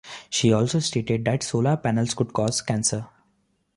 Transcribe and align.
She 0.31 0.51
also 0.51 0.79
stated 0.79 1.25
that 1.25 1.43
solar 1.43 1.77
panels 1.77 2.15
could 2.15 2.33
cause 2.33 2.63
cancer. 2.63 3.07